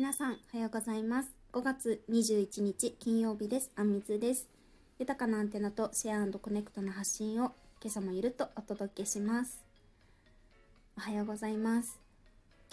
[0.00, 1.30] 皆さんおはようございます。
[1.52, 3.70] 5月21日金曜日です。
[3.76, 4.48] あんみつです。
[4.98, 7.52] 豊かなアンテナとシェアコネクトの発信を
[7.82, 9.62] 今朝もゆるとお届けします。
[10.96, 12.00] おはようございます。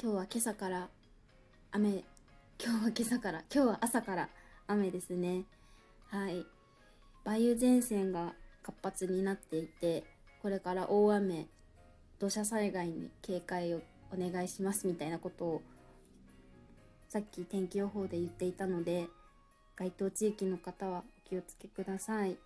[0.01, 0.87] 今日は今朝から
[1.73, 2.05] 雨。
[2.63, 3.43] 今日は今朝から。
[3.53, 4.29] 今日は朝から
[4.67, 5.43] 雨ですね。
[6.07, 6.45] はい。
[7.25, 10.05] 梅雨前線が活発になっていて
[10.41, 11.47] これから大雨
[12.19, 13.81] 土砂災害に警戒を
[14.13, 15.61] お願いしますみたいなことを
[17.07, 19.07] さっき天気予報で言っていたので
[19.77, 22.37] 該当地域の方はお気をつけください。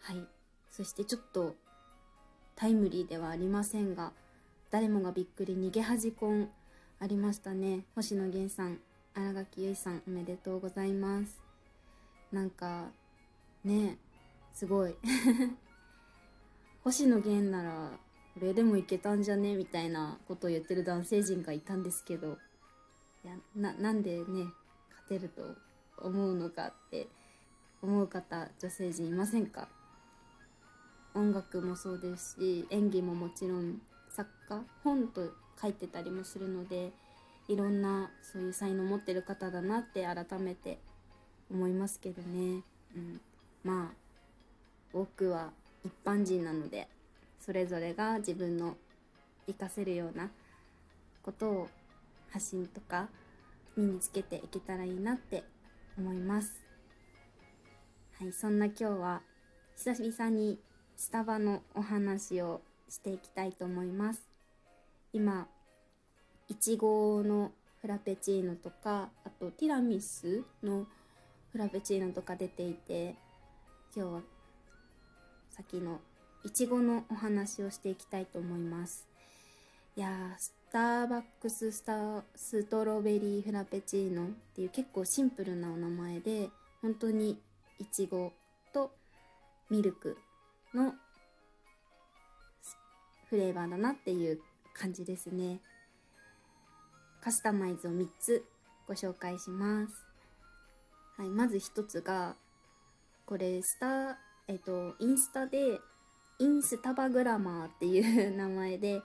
[0.00, 0.26] はい。
[0.70, 1.54] そしてちょっと
[2.56, 4.12] タイムリーではありませんが
[4.70, 6.50] 誰もがびっくり逃げ恥婚
[6.98, 7.84] ありましたね。
[7.94, 8.80] 星野源さん
[9.14, 11.40] 新垣結衣さんおめでとうございます。
[12.32, 12.86] なんか
[13.64, 13.96] ね
[14.54, 14.94] すごい。
[16.82, 17.90] 星野源なら
[18.34, 19.54] これでもいけたんじゃね？
[19.54, 22.38] みたいなことを言ってる男性陣がいたんですけど。
[23.26, 25.42] いやななんでね勝てると
[25.98, 27.08] 思うのかって
[27.82, 29.66] 思う方女性陣いませんか？
[31.12, 36.92] 音楽もそうですし演技ももちろん作家本と書いてたりもするので
[37.48, 40.78] いろんなそういう才能を持ってる方だなって改めて
[41.50, 42.62] 思いますけどね、
[42.94, 43.20] うん、
[43.64, 43.94] まあ
[44.92, 45.50] 僕は
[45.84, 46.86] 一般人なので
[47.40, 48.76] それぞれが自分の
[49.48, 50.30] 活かせるような
[51.24, 51.68] ことを
[52.30, 53.08] 発信とか
[53.76, 55.44] 身につけていけたらいいなって
[55.98, 56.52] 思います。
[58.18, 59.22] はいそんな今日は
[59.76, 60.58] 久々に
[60.96, 64.26] スタバのお話をしていきたいと思います。
[65.12, 65.48] 今
[66.48, 70.86] いちごのフラペチーノとかあとティラミスの
[71.52, 73.16] フラペチーノとか出ていて
[73.94, 74.20] 今日は
[75.50, 76.00] 先の
[76.44, 79.06] いちごのお話をしていきたいと思います。
[79.96, 86.50] いやスターバックススタストロベリーフラペチーノっていう結構シンプルなお名前で
[86.82, 87.40] 本当に
[87.78, 88.34] いちご
[88.74, 88.90] と
[89.70, 90.18] ミルク
[90.74, 90.92] の
[93.30, 94.38] フレーバーだなっていう
[94.74, 95.60] 感じですね。
[97.22, 98.44] カスタマイズを3つ
[98.86, 99.94] ご紹介します。
[101.16, 102.36] はい、まず1つが
[103.24, 105.80] これスタえっとインスタで
[106.38, 109.00] インスタバグラマーっていう名前で、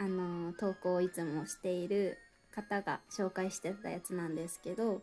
[0.00, 2.18] あの投稿をいつもしている
[2.54, 5.02] 方が紹介してたやつなんですけど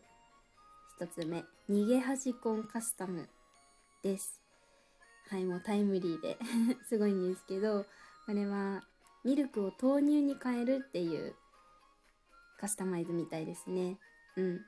[0.99, 3.27] 1つ目「逃げ恥コンカスタム」
[4.01, 4.41] です。
[5.27, 6.37] はいもうタイムリーで
[6.87, 7.85] すごいんですけど
[8.25, 8.83] これは
[9.23, 11.35] ミルクを豆乳に変えるっていう
[12.59, 13.99] カスタマイズみたいですね。
[14.37, 14.65] うん。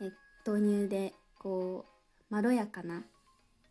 [0.00, 0.12] え
[0.44, 1.84] 豆乳でこ
[2.30, 3.04] うまろやかな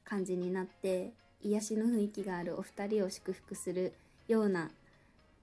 [0.04, 3.94] 感じになって癒しの雰囲気があるお二人を祝福する
[4.28, 4.72] ような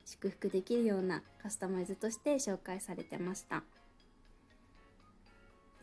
[0.06, 3.64] 祝福できるようなカスタマイズとして紹介されてました。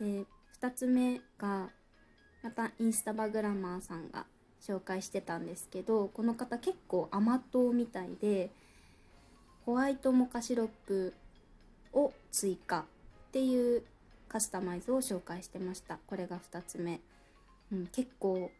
[0.00, 0.24] で
[0.60, 1.68] 2つ目が
[2.42, 4.26] またインスタバグラマーさんが
[4.60, 8.50] 紹介してたんですけどこの方結構甘党みたいで
[9.66, 11.14] ホワイトモカシロップ
[11.92, 12.84] を追加っ
[13.30, 13.82] ていう
[14.28, 15.98] カスタマイズを紹介してました。
[16.06, 17.00] これが2つ目、
[17.72, 18.50] うん、結構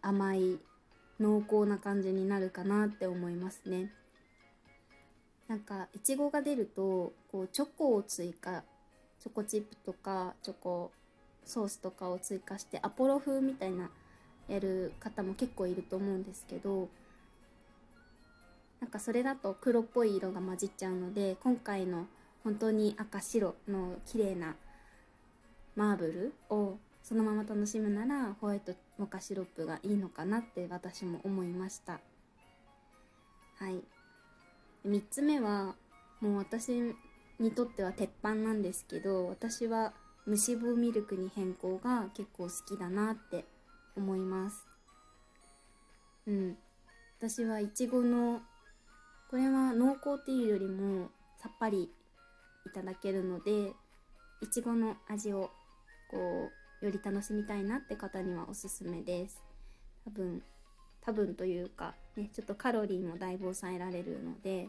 [0.00, 0.58] 甘い
[1.20, 3.92] 濃厚な感じになるかなって思いますね。
[5.48, 8.64] なんかいちごが出るとこうチョコを追加
[9.20, 10.90] チョコチップとかチョコ
[11.44, 13.90] ソースとかを追加してアポロ風みたいな
[14.48, 16.88] やる方も結構いると思うんですけど
[18.80, 22.06] なんかそれだと黒っぽい色が混じっちゃうので今回の
[22.42, 24.56] 本当に赤白の綺麗な
[25.76, 32.00] マーブルをそのまま楽しむならホワイトモカシロップがいいのかなって私も思いました。
[33.58, 33.93] はい。
[34.86, 35.74] 3つ目は
[36.20, 36.94] もう私
[37.38, 39.92] にとっては鉄板なんですけど私は
[40.26, 43.44] 蒸し棒ミルクに変更が結構好きだなって
[43.96, 44.66] 思います。
[46.26, 46.56] うん。
[47.18, 48.40] 私はいちごの
[49.30, 51.08] これは濃厚っていうよりも
[51.38, 51.90] さっぱり
[52.66, 53.72] いただけるので
[54.40, 55.50] いちごの味を
[56.10, 56.50] こ
[56.82, 59.42] うより楽しみたいなって方にはおすすめです。
[60.04, 60.42] 多分
[61.04, 64.68] 多分というかねちょっとカロリーもだいぶ抑えられるので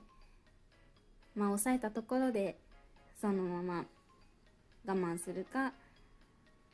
[1.36, 2.58] まあ抑えたところで
[3.20, 3.86] そのまま
[4.86, 5.74] 我慢するか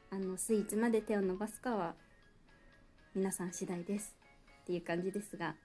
[0.09, 1.93] あのスイーツまで手を伸ばすかは
[3.15, 4.15] 皆さん次第です
[4.63, 5.55] っていう感じですが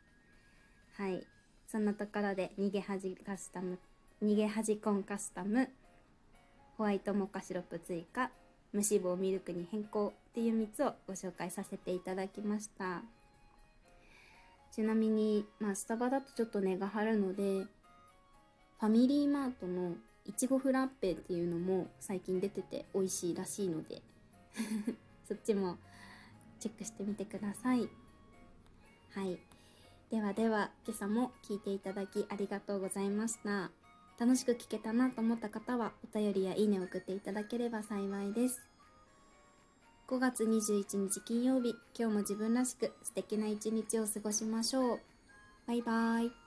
[0.96, 1.26] はい。
[1.66, 3.78] そんなところで逃げ恥カスタム
[4.22, 5.68] 逃げ恥コンカスタム
[6.78, 8.30] ホワイトモカシロップ追加
[8.72, 13.02] 無脂肪ミルクに変更っていう3つをご紹介させていただきました。
[14.76, 17.64] ちなみに、まあ、スタバだとちょっと値が張るので
[18.78, 19.94] ファミリーマートの
[20.26, 24.02] いちごフラッペっていうのも最近出てて美味しいらしいので
[25.26, 25.78] そっちも
[26.60, 27.88] チェックしてみてください。
[29.12, 29.38] はい。
[30.10, 33.70] ではでは今朝も聞いていただきありがとうございました。
[34.18, 38.75] 楽しく聞けたなと思った方はお便りやいいねを送っていただければ幸いです。
[40.08, 41.74] 5月21日金曜日。
[41.98, 45.00] 今日も自分らしく素敵な一日を過ごしましょう。
[45.66, 46.45] バイバーイ。